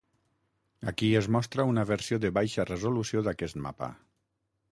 Aquí 0.91 1.09
es 1.19 1.27
mostra 1.35 1.65
una 1.73 1.83
versió 1.91 2.19
de 2.25 2.33
baixa 2.39 2.67
resolució 2.71 3.23
d'aquest 3.27 3.59
mapa. 3.67 3.93